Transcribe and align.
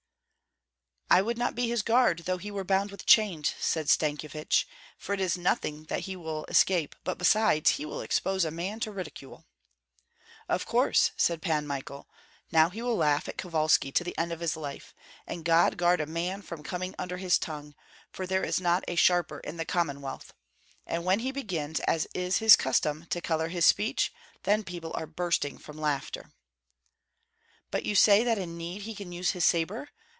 "I 1.13 1.21
would 1.21 1.37
not 1.37 1.55
be 1.55 1.67
his 1.67 1.81
guard, 1.81 2.19
though 2.19 2.37
he 2.37 2.51
were 2.51 2.63
bound 2.63 2.89
with 2.89 3.05
chains," 3.05 3.53
said 3.59 3.89
Stankyevich; 3.89 4.65
"for 4.97 5.11
it 5.11 5.19
is 5.19 5.37
nothing 5.37 5.83
that 5.89 5.99
he 6.05 6.15
will 6.15 6.45
escape, 6.45 6.95
but 7.03 7.17
besides, 7.17 7.71
he 7.71 7.85
will 7.85 7.99
expose 7.99 8.45
a 8.45 8.49
man 8.49 8.79
to 8.79 8.93
ridicule." 8.93 9.43
"Of 10.47 10.65
course!" 10.65 11.11
said 11.17 11.41
Pan 11.41 11.67
Michael. 11.67 12.07
"Now 12.49 12.69
he 12.69 12.81
will 12.81 12.95
laugh 12.95 13.27
at 13.27 13.37
Kovalski 13.37 13.91
to 13.91 14.05
the 14.05 14.17
end 14.17 14.31
of 14.31 14.39
his 14.39 14.55
life; 14.55 14.95
and 15.27 15.43
God 15.43 15.75
guard 15.75 15.99
a 15.99 16.05
man 16.05 16.41
from 16.41 16.63
coming 16.63 16.95
under 16.97 17.17
his 17.17 17.37
tongue, 17.37 17.75
for 18.09 18.25
there 18.25 18.45
is 18.45 18.61
not 18.61 18.85
a 18.87 18.95
sharper 18.95 19.39
in 19.41 19.57
the 19.57 19.65
Commonwealth. 19.65 20.31
And 20.87 21.03
when 21.03 21.19
he 21.19 21.33
begins, 21.33 21.81
as 21.81 22.07
is 22.15 22.37
his 22.37 22.55
custom, 22.55 23.05
to 23.07 23.19
color 23.19 23.49
his 23.49 23.65
speech, 23.65 24.13
then 24.43 24.63
people 24.63 24.93
are 24.95 25.07
bursting 25.07 25.57
from 25.57 25.77
laughter." 25.77 26.31
"But 27.69 27.85
you 27.85 27.95
say 27.95 28.23
that 28.23 28.37
in 28.37 28.55
need 28.57 28.83
he 28.83 28.95
can 28.95 29.11
use 29.11 29.31
his 29.31 29.43
sabre?" 29.43 29.89